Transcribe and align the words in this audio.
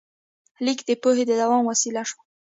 لیک 0.65 0.79
د 0.89 0.91
پوهې 1.01 1.23
د 1.27 1.31
دوام 1.41 1.63
وسیله 1.71 2.03
شوه. 2.09 2.21